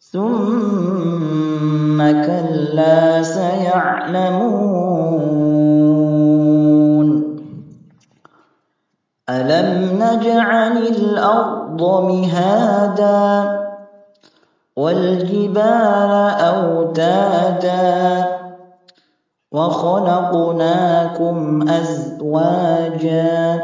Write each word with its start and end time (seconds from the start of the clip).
ثُمَّ 0.00 2.22
كَلَّا 2.22 3.22
سَيَعْلَمُونَ. 3.22 4.50
أَلَمْ 9.30 10.02
نَجْعَلِ 10.02 10.76
الْأَرْضَ 10.76 12.04
مِهَادًا 12.04 13.59
وَالْجِبَالَ 14.80 16.12
أَوْتَادًا 16.52 17.84
وَخَلَقْنَاكُمْ 19.52 21.36
أَزْوَاجًا 21.68 23.60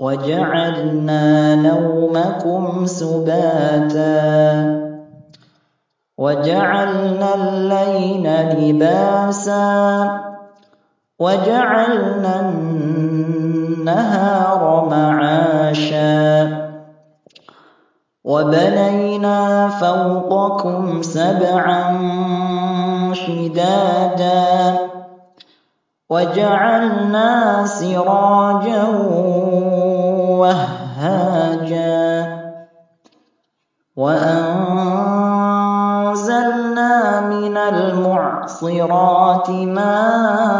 وَجَعَلْنَا 0.00 1.54
نَوْمَكُمْ 1.54 2.86
سُبَاتًا 2.86 4.18
وَجَعَلْنَا 6.18 7.34
اللَّيْلَ 7.34 8.26
لِبَاسًا 8.58 9.68
وَجَعَلْنَا 11.18 12.40
النَّهَارَ 13.88 14.62
مَعَاشًا 14.90 15.87
وَبَنَيْنَا 18.28 19.68
فَوْقَكُمْ 19.68 21.02
سَبْعًا 21.02 21.84
شِدَادًا 23.12 24.78
وَجَعَلْنَا 26.10 27.66
سِرَاجًا 27.66 28.84
وَهَّاجًا 30.44 31.98
وَأَنزَلْنَا 33.96 34.90
مِنَ 37.20 37.56
الْمُعْصِرَاتِ 37.56 39.50
مَاءً 39.50 40.57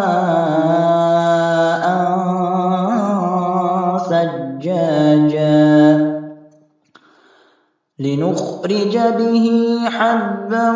لِّنُخْرِجَ 8.69 8.99
بِهِ 8.99 9.79
حَبًّا 9.85 10.71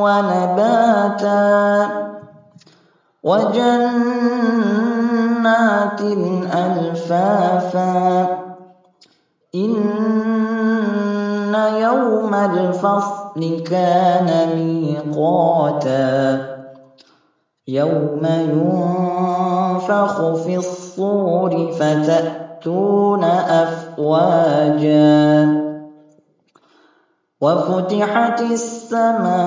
وَنَبَاتًا. 0.00 1.88
وَجَنَّاتٍ 3.24 6.00
أَلْفَافًا. 6.54 8.28
إِنَّ 9.54 11.54
يَوْمَ 11.54 12.34
الْفَصْلِ 12.34 13.62
كَانَ 13.70 14.56
مِيقَاتًا. 14.56 16.40
يَوْمَ 17.68 18.24
يُنفَخُ 18.24 20.34
فِي 20.34 20.56
الصُّورِ 20.56 21.72
فَتَأْتُونَ 21.72 23.24
أَفْوَاجًا. 23.24 25.23
وَفُتِحَتِ 27.44 28.40
السَّمَاءُ 28.40 29.44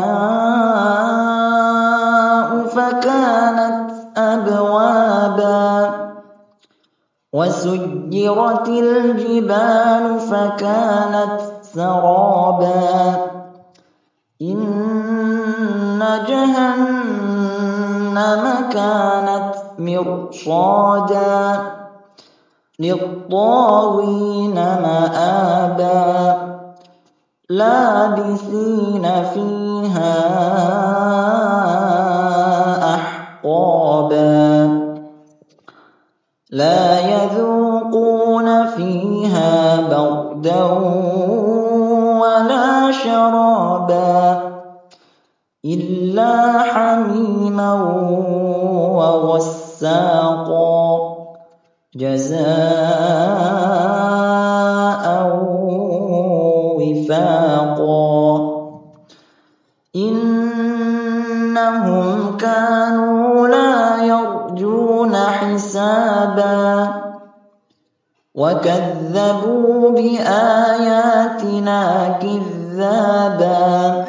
فَكَانَتْ 2.78 3.92
أَبْوَابًا 4.18 5.66
وَسُيِّرَتِ 7.34 8.68
الْجِبَالُ 8.70 10.20
فَكَانَتْ 10.20 11.42
سَرَابًا 11.74 13.26
إِنَّ 14.42 16.02
جَهَنَّمَ 16.30 17.64
كَانَتْ 18.70 19.56
مِرْصَادًا 19.80 21.38
لِّلطَّاغِينَ 22.80 24.56
مَآبًا 24.86 26.48
لَّابِثِينَ 27.50 29.24
فِيهَا 29.24 30.14
أَحْقَابًا. 32.96 34.68
لَّا 36.52 37.00
يَذُوقُونَ 37.00 38.66
فِيهَا 38.68 39.76
بَرْدًا 39.76 40.64
وَلَا 42.20 42.92
شَرَابًا 42.92 44.52
إِلَّا 45.66 46.60
حَمِيمًا 46.60 47.74
وَغَسَّاقًا. 49.00 50.68
جَزَاءً 51.96 53.48
وَكَذَّبُوا 68.38 69.90
بِآيَاتِنَا 69.98 71.82
كِذَّابًا 72.22 74.06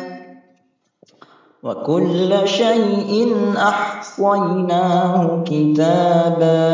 وَكُلَّ 1.62 2.32
شَيْءٍ 2.44 3.36
أَحْصَيْنَاهُ 3.56 5.42
كِتَابًا 5.48 6.68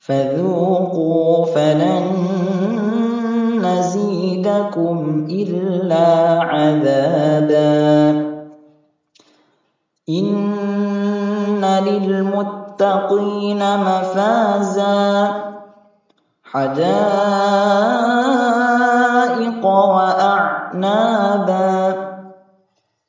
فَذُوقُوا 0.00 1.44
فَلَن 1.46 2.06
نَّزِيدَكُمْ 3.62 5.26
إِلَّا 5.30 6.10
عَذَابًا 6.42 8.10
إِنَّ 10.08 11.62
لِلْمُتَّقِينَ 11.86 13.62
مَفَازًا 13.78 15.46
حَدَائِقَ 16.56 16.96
وَأَعْنَابًا 19.96 21.16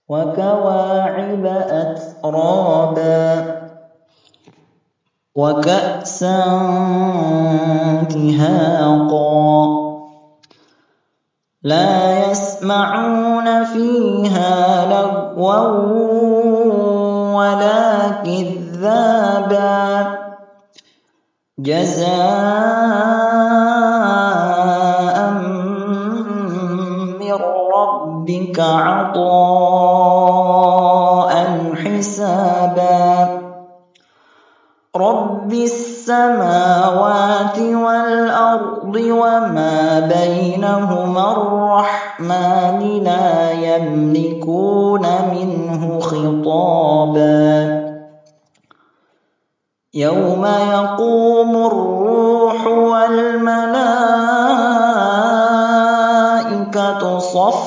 وَكَوَاعِبَ 0.09 1.45
أَتْرَابًا 1.81 3.27
وَكَأْسًا 5.35 6.39
دِهَاقًا 8.11 9.77
لَّا 11.63 12.29
يَسْمَعُونَ 12.31 13.63
فِيهَا 13.63 14.85
لَغْوًا 14.91 15.59
وَلَا 17.37 18.09
كِذَّابًا 18.27 19.77
جَزَاءً 21.59 23.36
رَّبِّكَ 28.57 28.59
عَطَاءً 28.59 29.23
حِسَابًا. 31.75 33.29
رَّبِّ 34.97 35.53
السَّمَاوَاتِ 35.53 37.59
وَالْأَرْضِ 37.59 38.95
وَمَا 38.95 39.99
بَيْنَهُمَا 39.99 41.31
الرَّحْمَٰنِ 41.31 43.03
لَا 43.03 43.51
يَمْلِكُونَ 43.51 45.07
مِنْهُ 45.31 45.99
خطابا. 45.99 47.87
يوم 49.93 50.45
يقوم 50.45 51.55
الروح 51.55 52.67
والملائكة 52.67 53.99
صفا 57.19 57.66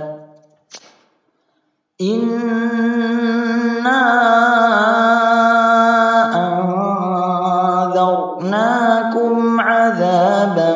أنذرناكم 8.11 9.61
عذابا 9.61 10.75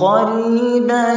قريبا 0.00 1.12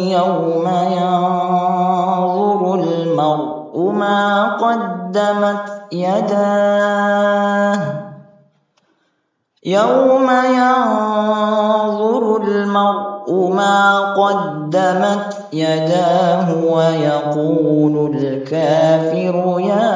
يوم 0.00 0.68
ينظر 0.92 2.74
المرء 2.74 3.90
ما 3.92 4.44
قدمت 4.56 5.82
يداه 5.92 7.78
يوم 9.66 10.30
ينظر 10.54 12.42
المرء 12.42 13.50
ما 13.54 14.00
قدمت 14.14 15.36
يداه 15.52 16.54
ويقول 16.64 18.16
الكافر 18.16 19.60
يا 19.60 19.91